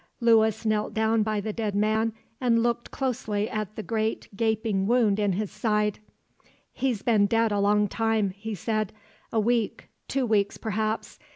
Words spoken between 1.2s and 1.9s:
by the dead